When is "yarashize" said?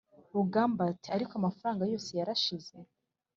2.19-2.75